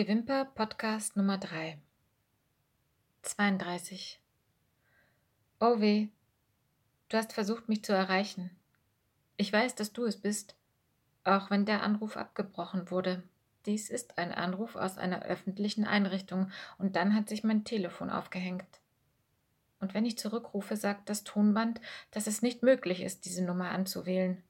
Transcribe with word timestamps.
Gewimper 0.00 0.44
Podcast 0.44 1.16
Nummer 1.16 1.38
3 1.38 1.76
32 3.22 4.20
Oh 5.58 5.80
weh, 5.80 6.06
du 7.08 7.16
hast 7.16 7.32
versucht, 7.32 7.68
mich 7.68 7.82
zu 7.82 7.94
erreichen. 7.94 8.52
Ich 9.38 9.52
weiß, 9.52 9.74
dass 9.74 9.92
du 9.92 10.04
es 10.04 10.16
bist, 10.16 10.54
auch 11.24 11.50
wenn 11.50 11.66
der 11.66 11.82
Anruf 11.82 12.16
abgebrochen 12.16 12.92
wurde. 12.92 13.24
Dies 13.66 13.90
ist 13.90 14.18
ein 14.18 14.30
Anruf 14.30 14.76
aus 14.76 14.98
einer 14.98 15.24
öffentlichen 15.24 15.84
Einrichtung 15.84 16.52
und 16.78 16.94
dann 16.94 17.12
hat 17.16 17.28
sich 17.28 17.42
mein 17.42 17.64
Telefon 17.64 18.08
aufgehängt. 18.08 18.78
Und 19.80 19.94
wenn 19.94 20.06
ich 20.06 20.16
zurückrufe, 20.16 20.76
sagt 20.76 21.08
das 21.08 21.24
Tonband, 21.24 21.80
dass 22.12 22.28
es 22.28 22.40
nicht 22.40 22.62
möglich 22.62 23.02
ist, 23.02 23.24
diese 23.24 23.44
Nummer 23.44 23.70
anzuwählen. 23.70 24.44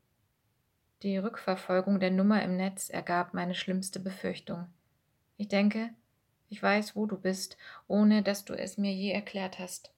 Die 1.00 1.16
Rückverfolgung 1.16 2.00
der 2.00 2.10
Nummer 2.10 2.42
im 2.42 2.58
Netz 2.58 2.90
ergab 2.90 3.32
meine 3.32 3.54
schlimmste 3.54 3.98
Befürchtung. 3.98 4.66
Ich 5.38 5.48
denke, 5.48 5.94
ich 6.48 6.62
weiß, 6.62 6.96
wo 6.96 7.06
du 7.06 7.16
bist, 7.16 7.56
ohne 7.86 8.22
dass 8.22 8.44
du 8.44 8.54
es 8.54 8.76
mir 8.76 8.92
je 8.92 9.12
erklärt 9.12 9.58
hast. 9.58 9.92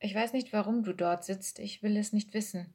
Ich 0.00 0.14
weiß 0.14 0.32
nicht, 0.32 0.52
warum 0.52 0.82
du 0.82 0.94
dort 0.94 1.24
sitzt, 1.24 1.58
ich 1.58 1.82
will 1.82 1.96
es 1.96 2.12
nicht 2.12 2.32
wissen. 2.32 2.72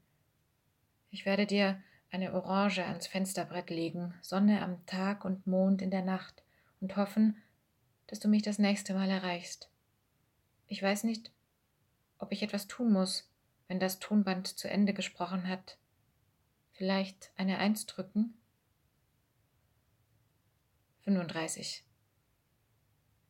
Ich 1.09 1.25
werde 1.25 1.47
dir 1.47 1.81
eine 2.11 2.33
Orange 2.33 2.85
ans 2.85 3.07
Fensterbrett 3.07 3.71
legen, 3.71 4.13
Sonne 4.21 4.61
am 4.61 4.85
Tag 4.85 5.25
und 5.25 5.47
Mond 5.47 5.81
in 5.81 5.89
der 5.89 6.03
Nacht, 6.03 6.43
und 6.79 6.95
hoffen, 6.95 7.41
dass 8.05 8.19
du 8.19 8.27
mich 8.27 8.43
das 8.43 8.59
nächste 8.59 8.93
Mal 8.93 9.09
erreichst. 9.09 9.69
Ich 10.67 10.83
weiß 10.83 11.05
nicht, 11.05 11.31
ob 12.19 12.31
ich 12.31 12.43
etwas 12.43 12.67
tun 12.67 12.91
muss, 12.91 13.31
wenn 13.67 13.79
das 13.79 13.97
Tonband 13.97 14.47
zu 14.47 14.69
Ende 14.69 14.93
gesprochen 14.93 15.47
hat. 15.47 15.77
Vielleicht 16.73 17.31
eine 17.35 17.57
Eins 17.57 17.87
drücken? 17.87 18.35
35. 21.03 21.83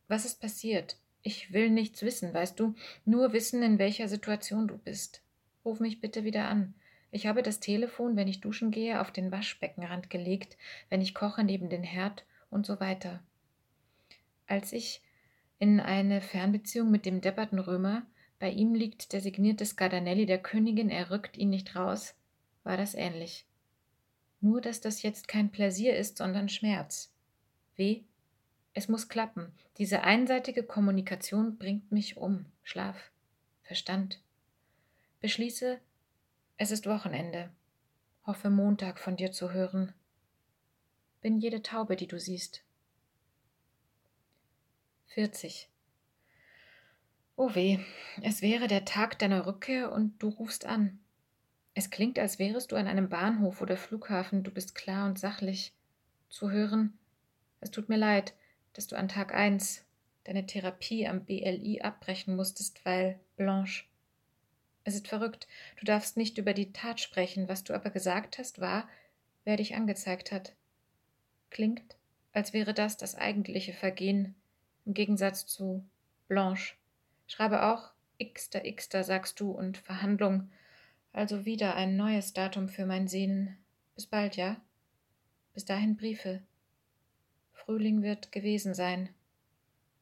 Was 0.08 0.26
ist 0.26 0.40
passiert? 0.40 0.98
Ich 1.24 1.54
will 1.54 1.70
nichts 1.70 2.02
wissen, 2.02 2.34
weißt 2.34 2.60
du, 2.60 2.76
nur 3.06 3.34
wissen, 3.34 3.64
in 3.64 3.80
welcher 3.80 4.08
Situation 4.08 4.68
du 4.68 4.78
bist. 4.78 5.24
Ruf 5.66 5.80
mich 5.80 6.02
bitte 6.02 6.24
wieder 6.24 6.48
an. 6.48 6.76
Ich 7.12 7.26
habe 7.28 7.42
das 7.42 7.60
Telefon, 7.60 8.16
wenn 8.16 8.28
ich 8.28 8.42
duschen 8.42 8.72
gehe, 8.72 9.00
auf 9.00 9.12
den 9.12 9.32
Waschbeckenrand 9.32 10.10
gelegt, 10.10 10.58
wenn 10.90 11.02
ich 11.02 11.16
koche 11.16 11.44
neben 11.44 11.70
den 11.70 11.84
Herd 11.84 12.26
und 12.50 12.66
so 12.66 12.80
weiter. 12.80 13.24
Als 14.46 14.74
ich 14.74 15.02
in 15.58 15.80
eine 15.80 16.22
Fernbeziehung 16.22 16.92
mit 16.92 17.06
dem 17.06 17.22
depperten 17.22 17.60
Römer, 17.60 18.06
bei 18.40 18.50
ihm 18.50 18.76
liegt 18.76 19.14
der 19.14 19.22
signierte 19.22 19.66
Scardanelli 19.66 20.26
der 20.26 20.42
Königin, 20.42 20.90
er 20.90 21.10
rückt 21.10 21.38
ihn 21.38 21.50
nicht 21.50 21.76
raus, 21.76 22.14
war 22.64 22.78
das 22.78 22.94
ähnlich. 22.94 23.46
Nur, 24.42 24.60
dass 24.60 24.82
das 24.82 25.02
jetzt 25.02 25.28
kein 25.28 25.52
Pläsier 25.52 25.96
ist, 25.96 26.18
sondern 26.18 26.50
Schmerz. 26.50 27.13
Weh? 27.76 28.04
Es 28.74 28.88
muss 28.88 29.10
klappen. 29.10 29.52
Diese 29.78 30.04
einseitige 30.04 30.64
Kommunikation 30.64 31.58
bringt 31.58 31.92
mich 31.92 32.18
um. 32.18 32.46
Schlaf. 32.64 33.12
Verstand. 33.62 34.22
Beschließe, 35.22 35.80
es 36.58 36.72
ist 36.72 36.88
Wochenende. 36.88 37.50
Hoffe 38.26 38.50
Montag 38.50 39.00
von 39.00 39.16
dir 39.16 39.32
zu 39.32 39.52
hören. 39.52 39.94
Bin 41.22 41.40
jede 41.40 41.62
Taube, 41.62 41.96
die 41.96 42.08
du 42.08 42.20
siehst. 42.20 42.64
40. 45.08 45.70
Oh 47.36 47.56
weh, 47.56 47.80
es 48.22 48.42
wäre 48.42 48.68
der 48.68 48.86
Tag 48.86 49.18
deiner 49.20 49.46
Rückkehr 49.46 49.92
und 49.92 50.22
du 50.22 50.30
rufst 50.30 50.66
an. 50.66 51.00
Es 51.74 51.90
klingt, 51.90 52.20
als 52.20 52.38
wärest 52.38 52.72
du 52.72 52.76
an 52.76 52.88
einem 52.88 53.10
Bahnhof 53.10 53.62
oder 53.62 53.78
Flughafen, 53.78 54.44
du 54.44 54.52
bist 54.52 54.76
klar 54.76 55.08
und 55.08 55.18
sachlich. 55.18 55.74
Zu 56.30 56.52
hören, 56.52 56.98
es 57.64 57.72
tut 57.72 57.90
mir 57.90 57.98
leid, 57.98 58.34
dass 58.74 58.88
du 58.88 58.98
an 58.98 59.08
Tag 59.08 59.34
1 59.34 59.86
deine 60.26 60.46
Therapie 60.46 61.08
am 61.08 61.26
BLI 61.26 61.82
abbrechen 61.82 62.36
musstest, 62.36 62.84
weil 62.86 63.20
Blanche. 63.38 63.86
Es 64.84 64.96
ist 64.96 65.08
verrückt, 65.08 65.48
du 65.80 65.86
darfst 65.86 66.18
nicht 66.18 66.38
über 66.38 66.54
die 66.54 66.74
Tat 66.74 67.00
sprechen, 67.00 67.48
was 67.48 67.64
du 67.64 67.74
aber 67.74 67.90
gesagt 67.90 68.38
hast, 68.38 68.60
war, 68.60 68.88
wer 69.46 69.58
dich 69.58 69.76
angezeigt 69.76 70.32
hat. 70.32 70.54
Klingt, 71.50 71.96
als 72.34 72.52
wäre 72.52 72.74
das 72.74 72.98
das 72.98 73.16
eigentliche 73.16 73.74
Vergehen, 73.74 74.36
im 74.86 74.94
Gegensatz 74.94 75.46
zu 75.46 75.86
Blanche. 76.28 76.76
Schreibe 77.28 77.64
auch 77.64 77.92
Xter 78.22 78.62
Xter, 78.62 79.04
sagst 79.04 79.40
du, 79.40 79.52
und 79.52 79.78
Verhandlung, 79.78 80.50
also 81.14 81.46
wieder 81.46 81.76
ein 81.76 81.96
neues 81.96 82.34
Datum 82.34 82.68
für 82.68 82.86
mein 82.86 83.08
Sehnen. 83.08 83.58
Bis 83.96 84.06
bald, 84.06 84.36
ja? 84.36 84.60
Bis 85.54 85.64
dahin 85.64 85.96
Briefe. 85.96 86.42
Frühling 87.66 88.02
wird 88.02 88.32
gewesen 88.32 88.74
sein. 88.74 89.10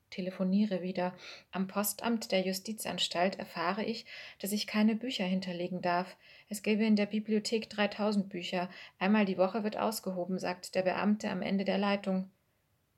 Telefoniere 0.10 0.82
wieder. 0.82 1.14
Am 1.52 1.68
Postamt 1.68 2.32
der 2.32 2.42
Justizanstalt 2.42 3.40
erfahre 3.40 3.84
ich, 3.84 4.06
dass 4.40 4.52
ich 4.52 4.68
keine 4.68 4.96
Bücher 4.96 5.26
hinterlegen 5.26 5.82
darf. 5.82 6.18
Es 6.50 6.64
gäbe 6.64 6.86
in 6.86 6.96
der 6.96 7.06
Bibliothek 7.06 7.70
3000 7.70 8.30
Bücher. 8.30 8.70
Einmal 9.00 9.26
die 9.26 9.38
Woche 9.38 9.64
wird 9.64 9.78
ausgehoben, 9.78 10.38
sagt 10.38 10.76
der 10.76 10.82
Beamte 10.82 11.30
am 11.30 11.42
Ende 11.42 11.64
der 11.64 11.78
Leitung. 11.78 12.30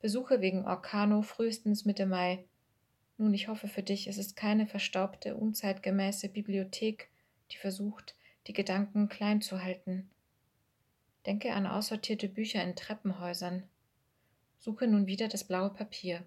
Besuche 0.00 0.40
wegen 0.40 0.66
Orkano 0.66 1.22
frühestens 1.22 1.84
Mitte 1.84 2.06
Mai. 2.06 2.44
Nun, 3.16 3.32
ich 3.32 3.48
hoffe 3.48 3.68
für 3.68 3.82
dich, 3.82 4.08
es 4.08 4.18
ist 4.18 4.34
keine 4.34 4.66
verstaubte, 4.66 5.36
unzeitgemäße 5.36 6.28
Bibliothek, 6.30 7.10
die 7.52 7.58
versucht, 7.58 8.16
die 8.48 8.52
Gedanken 8.52 9.08
klein 9.08 9.40
zu 9.40 9.62
halten. 9.62 10.10
Denke 11.26 11.52
an 11.52 11.66
aussortierte 11.66 12.28
Bücher 12.28 12.62
in 12.62 12.74
Treppenhäusern. 12.74 13.62
Suche 14.64 14.86
nun 14.86 15.06
wieder 15.06 15.28
das 15.28 15.44
blaue 15.44 15.68
Papier. 15.68 16.24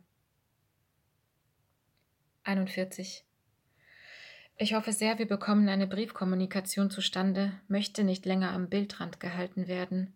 41. 2.44 3.25
Ich 4.58 4.75
hoffe 4.75 4.94
sehr, 4.94 5.18
wir 5.18 5.28
bekommen 5.28 5.68
eine 5.70 5.88
Briefkommunikation 5.88 6.92
zustande, 6.92 7.59
möchte 7.68 8.03
nicht 8.03 8.28
länger 8.28 8.52
am 8.52 8.70
Bildrand 8.70 9.20
gehalten 9.20 9.68
werden. 9.68 10.16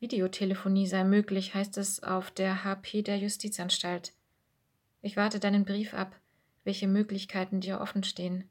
Videotelefonie 0.00 0.86
sei 0.86 1.04
möglich, 1.04 1.52
heißt 1.52 1.76
es 1.76 2.02
auf 2.02 2.30
der 2.30 2.64
HP 2.64 3.02
der 3.02 3.18
Justizanstalt. 3.18 4.14
Ich 5.02 5.18
warte 5.18 5.38
deinen 5.38 5.66
Brief 5.66 5.92
ab, 5.92 6.18
welche 6.64 6.88
Möglichkeiten 6.88 7.60
dir 7.60 7.82
offen 7.82 8.04
stehen. 8.04 8.48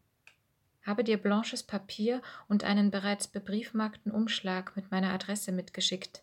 Habe 0.83 1.03
dir 1.03 1.17
blanches 1.17 1.63
Papier 1.63 2.21
und 2.47 2.63
einen 2.63 2.91
bereits 2.91 3.27
bebriefmarkten 3.27 4.11
Umschlag 4.11 4.75
mit 4.75 4.91
meiner 4.91 5.11
Adresse 5.13 5.51
mitgeschickt 5.51 6.21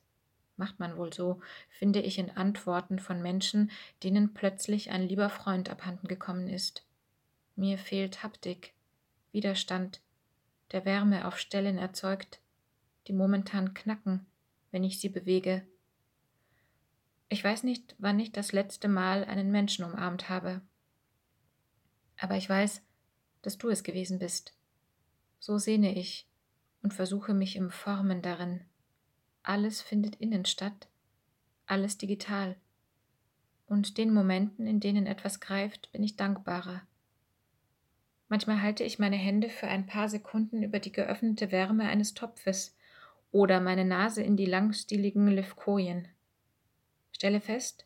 macht 0.56 0.78
man 0.78 0.96
wohl 0.96 1.12
so, 1.12 1.40
finde 1.68 2.00
ich 2.00 2.18
in 2.18 2.30
Antworten 2.30 2.98
von 2.98 3.22
Menschen, 3.22 3.70
denen 4.02 4.34
plötzlich 4.34 4.90
ein 4.90 5.02
lieber 5.02 5.30
Freund 5.30 5.70
abhanden 5.70 6.08
gekommen 6.08 6.48
ist. 6.48 6.86
Mir 7.56 7.78
fehlt 7.78 8.22
Haptik, 8.22 8.74
Widerstand, 9.32 10.00
der 10.72 10.84
Wärme 10.84 11.26
auf 11.26 11.38
Stellen 11.38 11.78
erzeugt, 11.78 12.40
die 13.06 13.12
momentan 13.12 13.74
knacken, 13.74 14.26
wenn 14.70 14.84
ich 14.84 15.00
sie 15.00 15.08
bewege. 15.08 15.66
Ich 17.28 17.42
weiß 17.42 17.62
nicht, 17.64 17.94
wann 17.98 18.18
ich 18.20 18.32
das 18.32 18.52
letzte 18.52 18.88
Mal 18.88 19.24
einen 19.24 19.50
Menschen 19.50 19.84
umarmt 19.84 20.28
habe. 20.28 20.62
Aber 22.16 22.36
ich 22.36 22.48
weiß, 22.48 22.82
dass 23.42 23.58
du 23.58 23.68
es 23.68 23.82
gewesen 23.82 24.18
bist. 24.18 24.54
So 25.38 25.58
sehne 25.58 25.94
ich 25.94 26.26
und 26.82 26.94
versuche 26.94 27.34
mich 27.34 27.56
im 27.56 27.70
Formen 27.70 28.22
darin. 28.22 28.64
Alles 29.46 29.82
findet 29.82 30.16
innen 30.16 30.46
statt, 30.46 30.88
alles 31.66 31.98
digital. 31.98 32.56
Und 33.66 33.98
den 33.98 34.12
Momenten, 34.12 34.66
in 34.66 34.80
denen 34.80 35.06
etwas 35.06 35.38
greift, 35.38 35.92
bin 35.92 36.02
ich 36.02 36.16
dankbarer. 36.16 36.80
Manchmal 38.28 38.62
halte 38.62 38.84
ich 38.84 38.98
meine 38.98 39.16
Hände 39.16 39.50
für 39.50 39.68
ein 39.68 39.86
paar 39.86 40.08
Sekunden 40.08 40.62
über 40.62 40.78
die 40.78 40.92
geöffnete 40.92 41.52
Wärme 41.52 41.84
eines 41.84 42.14
Topfes 42.14 42.74
oder 43.32 43.60
meine 43.60 43.84
Nase 43.84 44.22
in 44.22 44.38
die 44.38 44.46
langstieligen 44.46 45.28
Levkojen. 45.28 46.08
Stelle 47.12 47.42
fest, 47.42 47.84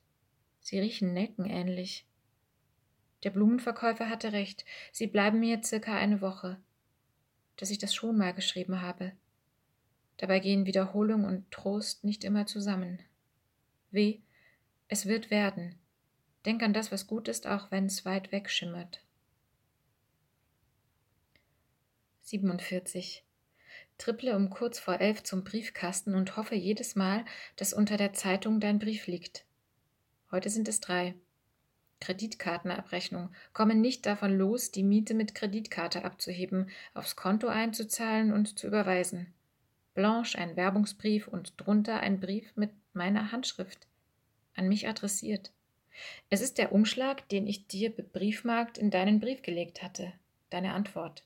sie 0.61 0.79
riechen 0.79 1.13
nelkenähnlich. 1.13 2.07
Der 3.25 3.31
Blumenverkäufer 3.31 4.09
hatte 4.09 4.33
recht, 4.33 4.65
sie 4.93 5.09
bleiben 5.09 5.41
mir 5.41 5.61
circa 5.65 5.97
eine 5.97 6.21
Woche. 6.21 6.61
Dass 7.57 7.71
ich 7.71 7.79
das 7.79 7.93
schon 7.93 8.17
mal 8.17 8.33
geschrieben 8.33 8.81
habe. 8.81 9.13
Dabei 10.19 10.41
gehen 10.41 10.67
Wiederholung 10.67 11.25
und 11.25 11.51
Trost 11.51 12.05
nicht 12.05 12.25
immer 12.25 12.47
zusammen. 12.47 13.01
Weh, 13.91 14.21
es 14.89 15.07
wird 15.07 15.31
werden. 15.31 15.77
Denk 16.45 16.63
an 16.63 16.73
das, 16.73 16.93
was 16.93 17.07
gut 17.07 17.29
ist, 17.29 17.47
auch 17.47 17.71
wenn 17.71 17.87
es 17.87 18.05
weit 18.05 18.33
weg 18.33 18.51
schimmert. 18.51 19.03
47. 22.23 23.25
Tripple 23.97 24.37
um 24.37 24.51
kurz 24.51 24.79
vor 24.79 25.01
elf 25.01 25.23
zum 25.23 25.45
Briefkasten 25.45 26.15
und 26.15 26.37
hoffe 26.37 26.55
jedes 26.55 26.95
Mal, 26.95 27.25
dass 27.57 27.73
unter 27.73 27.97
der 27.97 28.13
Zeitung 28.13 28.61
dein 28.61 28.79
Brief 28.79 29.07
liegt. 29.07 29.45
Heute 30.31 30.51
sind 30.51 30.69
es 30.69 30.81
drei. 30.81 31.15
Kreditkartenabrechnung. 32.01 33.31
Komme 33.53 33.75
nicht 33.75 34.07
davon 34.07 34.37
los, 34.37 34.71
die 34.71 34.83
Miete 34.83 35.15
mit 35.15 35.35
Kreditkarte 35.35 36.05
abzuheben, 36.05 36.71
aufs 36.95 37.17
Konto 37.17 37.49
einzuzahlen 37.49 38.33
und 38.33 38.59
zu 38.59 38.67
überweisen. 38.67 39.33
Blanche 39.99 40.39
ein 40.39 40.55
Werbungsbrief 40.55 41.27
und 41.27 41.55
drunter 41.57 41.99
ein 41.99 42.21
Brief 42.21 42.55
mit 42.55 42.71
meiner 42.93 43.33
Handschrift. 43.33 43.89
an 44.55 44.69
mich 44.69 44.87
adressiert. 44.87 45.51
Es 46.31 46.41
ist 46.41 46.57
der 46.59 46.71
Umschlag, 46.71 47.29
den 47.31 47.49
ich 47.49 47.67
dir 47.67 47.91
bebriefmarkt 47.91 48.79
in 48.79 48.93
deinen 48.93 49.19
Brief 49.19 49.43
gelegt 49.43 49.83
hatte, 49.83 50.13
deine 50.51 50.75
Antwort. 50.75 51.25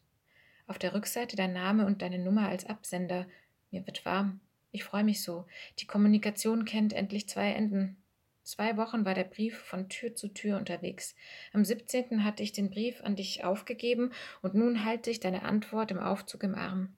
Auf 0.66 0.78
der 0.78 0.94
Rückseite 0.94 1.36
dein 1.36 1.52
Name 1.52 1.84
und 1.84 2.00
deine 2.00 2.18
Nummer 2.18 2.48
als 2.48 2.64
Absender. 2.64 3.26
Mir 3.70 3.86
wird 3.86 4.06
warm. 4.06 4.40
Ich 4.70 4.84
freue 4.84 5.04
mich 5.04 5.22
so. 5.22 5.44
Die 5.78 5.86
Kommunikation 5.86 6.64
kennt 6.64 6.94
endlich 6.94 7.28
zwei 7.28 7.52
Enden. 7.52 7.98
Zwei 8.42 8.78
Wochen 8.78 9.04
war 9.04 9.12
der 9.12 9.24
Brief 9.24 9.58
von 9.58 9.90
Tür 9.90 10.14
zu 10.14 10.28
Tür 10.28 10.56
unterwegs. 10.56 11.14
Am 11.52 11.62
17. 11.62 12.24
hatte 12.24 12.42
ich 12.42 12.52
den 12.52 12.70
Brief 12.70 13.02
an 13.02 13.16
dich 13.16 13.44
aufgegeben 13.44 14.12
und 14.40 14.54
nun 14.54 14.82
halte 14.86 15.10
ich 15.10 15.20
deine 15.20 15.42
Antwort 15.42 15.90
im 15.90 15.98
Aufzug 15.98 16.42
im 16.42 16.54
Arm. 16.54 16.96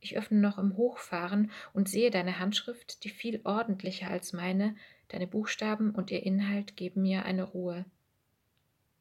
Ich 0.00 0.16
öffne 0.16 0.38
noch 0.38 0.58
im 0.58 0.76
Hochfahren 0.76 1.50
und 1.72 1.88
sehe 1.88 2.10
deine 2.10 2.38
Handschrift, 2.38 3.04
die 3.04 3.10
viel 3.10 3.40
ordentlicher 3.44 4.10
als 4.10 4.32
meine, 4.32 4.76
deine 5.08 5.26
Buchstaben 5.26 5.94
und 5.94 6.10
ihr 6.10 6.22
Inhalt 6.22 6.76
geben 6.76 7.02
mir 7.02 7.24
eine 7.24 7.44
Ruhe. 7.44 7.84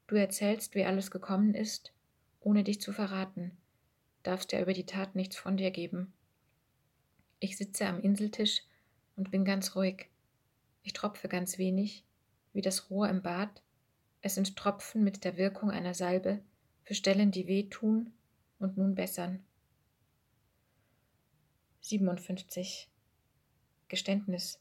Du 0.08 0.16
erzählst, 0.16 0.74
wie 0.74 0.86
alles 0.86 1.12
gekommen 1.12 1.54
ist, 1.54 1.92
ohne 2.40 2.64
dich 2.64 2.82
zu 2.82 2.94
verraten, 2.94 3.52
darfst 4.24 4.52
ja 4.54 4.62
über 4.62 4.74
die 4.74 4.86
Tat 4.86 5.16
nichts 5.16 5.36
von 5.36 5.58
dir 5.58 5.70
geben. 5.70 6.14
Ich 7.40 7.58
sitze 7.58 7.86
am 7.86 8.00
Inseltisch 8.00 8.64
und 9.16 9.32
bin 9.32 9.46
ganz 9.46 9.76
ruhig. 9.76 10.10
Ich 10.82 10.94
tropfe 10.94 11.28
ganz 11.28 11.58
wenig, 11.58 12.04
wie 12.54 12.62
das 12.62 12.90
Rohr 12.90 13.10
im 13.10 13.22
Bad. 13.22 13.62
Es 14.22 14.36
sind 14.36 14.56
Tropfen 14.56 15.04
mit 15.04 15.24
der 15.24 15.38
Wirkung 15.38 15.70
einer 15.70 15.94
Salbe 15.94 16.40
für 16.84 16.96
Stellen, 16.96 17.32
die 17.32 17.48
wehtun 17.48 18.14
und 18.60 18.78
nun 18.78 18.96
bessern. 18.96 19.44
57. 21.88 22.90
Geständnis. 23.88 24.60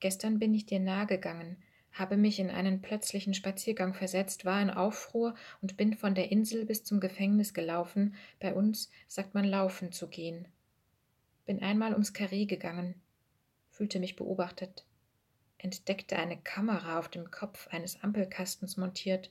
Gestern 0.00 0.40
bin 0.40 0.52
ich 0.54 0.66
dir 0.66 0.80
nahe 0.80 1.06
gegangen, 1.06 1.56
habe 1.92 2.16
mich 2.16 2.40
in 2.40 2.50
einen 2.50 2.82
plötzlichen 2.82 3.32
Spaziergang 3.32 3.94
versetzt, 3.94 4.44
war 4.44 4.60
in 4.60 4.70
Aufruhr 4.70 5.36
und 5.62 5.76
bin 5.76 5.94
von 5.94 6.16
der 6.16 6.32
Insel 6.32 6.66
bis 6.66 6.82
zum 6.82 6.98
Gefängnis 6.98 7.54
gelaufen. 7.54 8.16
Bei 8.40 8.54
uns 8.54 8.90
sagt 9.06 9.34
man 9.34 9.44
laufen 9.44 9.92
zu 9.92 10.08
gehen. 10.08 10.48
Bin 11.46 11.62
einmal 11.62 11.92
ums 11.92 12.12
Karree 12.12 12.46
gegangen, 12.46 13.00
fühlte 13.70 14.00
mich 14.00 14.16
beobachtet, 14.16 14.84
entdeckte 15.58 16.16
eine 16.16 16.38
Kamera 16.38 16.98
auf 16.98 17.08
dem 17.08 17.30
Kopf 17.30 17.68
eines 17.68 18.02
Ampelkastens 18.02 18.76
montiert. 18.76 19.30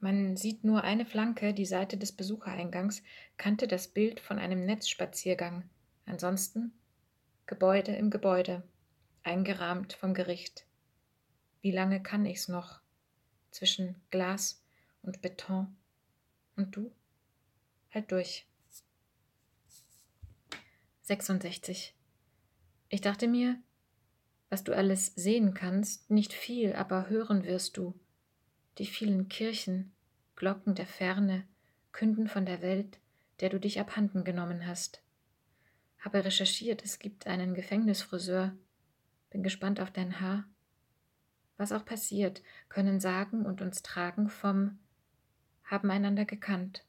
Man 0.00 0.36
sieht 0.36 0.64
nur 0.64 0.82
eine 0.82 1.06
Flanke, 1.06 1.54
die 1.54 1.66
Seite 1.66 1.96
des 1.96 2.10
Besuchereingangs, 2.10 3.04
kannte 3.36 3.68
das 3.68 3.86
Bild 3.86 4.18
von 4.18 4.40
einem 4.40 4.66
Netzspaziergang. 4.66 5.70
Ansonsten 6.06 6.72
Gebäude 7.46 7.94
im 7.94 8.10
Gebäude, 8.10 8.62
eingerahmt 9.22 9.92
vom 9.92 10.14
Gericht. 10.14 10.66
Wie 11.60 11.72
lange 11.72 12.02
kann 12.02 12.24
ich's 12.24 12.48
noch? 12.48 12.80
Zwischen 13.50 13.96
Glas 14.10 14.62
und 15.02 15.20
Beton. 15.20 15.76
Und 16.56 16.74
du? 16.74 16.92
Halt 17.90 18.10
durch. 18.12 18.46
66. 21.02 21.94
Ich 22.88 23.00
dachte 23.00 23.28
mir, 23.28 23.60
was 24.48 24.64
du 24.64 24.74
alles 24.74 25.12
sehen 25.16 25.54
kannst, 25.54 26.10
nicht 26.10 26.32
viel, 26.32 26.72
aber 26.74 27.08
hören 27.08 27.44
wirst 27.44 27.76
du. 27.76 27.98
Die 28.78 28.86
vielen 28.86 29.28
Kirchen, 29.28 29.92
Glocken 30.36 30.74
der 30.74 30.86
Ferne, 30.86 31.46
künden 31.92 32.28
von 32.28 32.46
der 32.46 32.62
Welt, 32.62 32.98
der 33.40 33.48
du 33.48 33.58
dich 33.58 33.80
abhanden 33.80 34.24
genommen 34.24 34.66
hast. 34.66 35.02
Habe 36.06 36.24
recherchiert, 36.24 36.84
es 36.84 37.00
gibt 37.00 37.26
einen 37.26 37.52
Gefängnisfriseur. 37.52 38.54
Bin 39.30 39.42
gespannt 39.42 39.80
auf 39.80 39.90
dein 39.90 40.20
Haar. 40.20 40.44
Was 41.56 41.72
auch 41.72 41.84
passiert, 41.84 42.44
können 42.68 43.00
sagen 43.00 43.44
und 43.44 43.60
uns 43.60 43.82
tragen 43.82 44.28
vom 44.28 44.78
haben 45.64 45.90
einander 45.90 46.24
gekannt. 46.24 46.84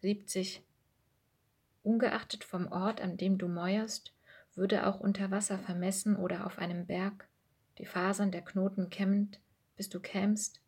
70. 0.00 0.64
Ungeachtet 1.84 2.42
vom 2.42 2.66
Ort, 2.66 3.00
an 3.00 3.16
dem 3.16 3.38
du 3.38 3.46
mäuerst, 3.46 4.12
würde 4.56 4.84
auch 4.84 4.98
unter 4.98 5.30
Wasser 5.30 5.60
vermessen 5.60 6.16
oder 6.16 6.46
auf 6.46 6.58
einem 6.58 6.84
Berg, 6.84 7.28
die 7.78 7.86
Fasern 7.86 8.32
der 8.32 8.42
Knoten 8.42 8.90
kämmend, 8.90 9.38
bis 9.76 9.88
du 9.88 10.00
kämst, 10.00 10.60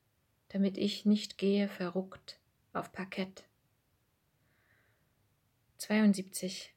damit 0.50 0.78
ich 0.78 1.04
nicht 1.04 1.38
gehe 1.38 1.66
verruckt 1.66 2.38
auf 2.72 2.92
Parkett. 2.92 3.47
72. 5.88 6.74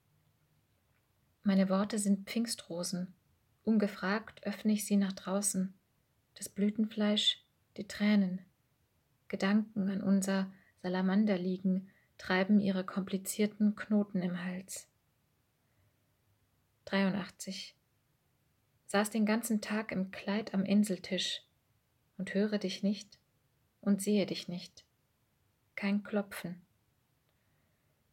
Meine 1.44 1.68
Worte 1.68 2.00
sind 2.00 2.30
Pfingstrosen. 2.30 3.13
Ungefragt 3.62 4.48
öffne 4.48 4.72
ich 4.72 4.86
sie 4.86 4.96
nach 4.96 5.12
draußen. 5.12 5.78
Das 6.36 6.48
Blütenfleisch, 6.48 7.44
die 7.75 7.90
Tränen. 7.90 8.40
Gedanken 9.28 9.90
an 9.90 10.02
unser 10.02 10.50
Salamander 10.81 11.38
liegen, 11.38 11.90
treiben 12.18 12.62
ihre 12.62 12.86
komplizierten 12.86 13.75
Knoten 13.75 14.22
im 14.22 14.46
Hals. 14.46 14.88
83. 16.86 17.75
Saß 18.88 19.10
den 19.10 19.25
ganzen 19.25 19.60
Tag 19.60 19.92
im 19.92 20.12
Kleid 20.12 20.54
am 20.54 20.64
Inseltisch 20.64 21.42
und 22.18 22.34
höre 22.34 22.60
dich 22.60 22.81
nicht 22.81 23.19
und 23.81 24.02
sehe 24.02 24.25
dich 24.25 24.48
nicht. 24.48 24.86
Kein 25.75 26.02
Klopfen. 26.02 26.66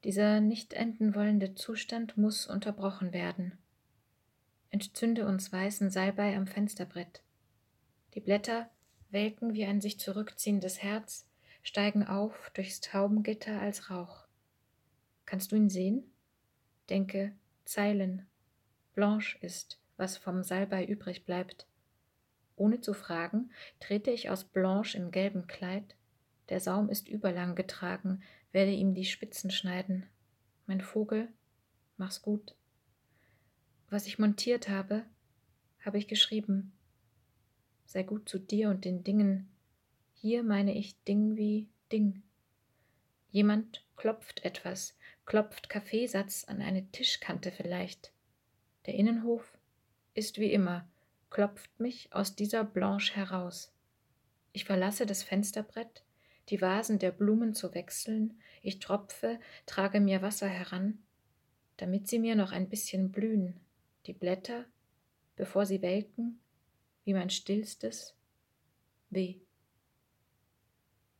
Dieser 0.08 0.40
nicht 0.40 0.72
enden 0.72 1.14
wollende 1.14 1.54
Zustand 1.54 2.16
muss 2.16 2.46
unterbrochen 2.46 3.12
werden. 3.12 3.58
Entzünde 4.70 5.26
uns 5.26 5.52
weißen 5.52 5.90
Salbei 5.90 6.34
am 6.34 6.46
Fensterbrett. 6.46 7.20
Die 8.14 8.20
Blätter 8.20 8.70
welken 9.10 9.52
wie 9.52 9.66
ein 9.66 9.82
sich 9.82 10.00
zurückziehendes 10.00 10.82
Herz, 10.82 11.28
steigen 11.62 12.06
auf 12.06 12.50
durchs 12.54 12.80
Taubengitter 12.80 13.60
als 13.60 13.90
Rauch. 13.90 14.24
Kannst 15.26 15.52
du 15.52 15.56
ihn 15.56 15.68
sehen? 15.68 16.10
Denke, 16.88 17.36
Zeilen. 17.66 18.26
Blanche 18.94 19.36
ist, 19.42 19.78
was 19.98 20.16
vom 20.16 20.42
Salbei 20.42 20.86
übrig 20.86 21.26
bleibt. 21.26 21.66
Ohne 22.56 22.80
zu 22.80 22.94
fragen, 22.94 23.50
trete 23.78 24.10
ich 24.10 24.30
aus 24.30 24.44
Blanche 24.44 24.96
im 24.96 25.10
gelben 25.10 25.46
Kleid. 25.48 25.96
Der 26.48 26.60
Saum 26.60 26.88
ist 26.88 27.08
überlang 27.08 27.54
getragen, 27.54 28.22
werde 28.52 28.72
ihm 28.72 28.94
die 28.94 29.04
Spitzen 29.04 29.50
schneiden. 29.50 30.06
Mein 30.66 30.80
Vogel, 30.80 31.28
mach's 31.96 32.22
gut. 32.22 32.54
Was 33.90 34.06
ich 34.06 34.18
montiert 34.18 34.68
habe, 34.68 35.04
habe 35.84 35.98
ich 35.98 36.08
geschrieben. 36.08 36.72
Sei 37.86 38.02
gut 38.02 38.28
zu 38.28 38.38
dir 38.38 38.68
und 38.70 38.84
den 38.84 39.04
Dingen. 39.04 39.48
Hier 40.14 40.42
meine 40.42 40.74
ich 40.74 41.02
Ding 41.04 41.36
wie 41.36 41.68
Ding. 41.90 42.22
Jemand 43.30 43.84
klopft 43.96 44.44
etwas, 44.44 44.96
klopft 45.26 45.68
Kaffeesatz 45.68 46.44
an 46.44 46.60
eine 46.60 46.86
Tischkante 46.90 47.52
vielleicht. 47.52 48.12
Der 48.86 48.94
Innenhof 48.94 49.58
ist 50.14 50.38
wie 50.38 50.52
immer, 50.52 50.88
klopft 51.30 51.78
mich 51.78 52.12
aus 52.12 52.34
dieser 52.34 52.64
Blanche 52.64 53.14
heraus. 53.14 53.72
Ich 54.52 54.64
verlasse 54.64 55.06
das 55.06 55.22
Fensterbrett, 55.22 56.02
die 56.48 56.60
Vasen 56.60 56.98
der 56.98 57.10
Blumen 57.10 57.54
zu 57.54 57.74
wechseln, 57.74 58.40
ich 58.62 58.78
tropfe, 58.78 59.38
trage 59.66 60.00
mir 60.00 60.22
Wasser 60.22 60.48
heran, 60.48 60.98
damit 61.76 62.08
sie 62.08 62.18
mir 62.18 62.34
noch 62.34 62.52
ein 62.52 62.68
bisschen 62.68 63.12
blühen, 63.12 63.60
die 64.06 64.12
Blätter, 64.12 64.64
bevor 65.36 65.66
sie 65.66 65.82
welken, 65.82 66.40
wie 67.04 67.14
mein 67.14 67.30
stillstes 67.30 68.14
Weh. 69.10 69.40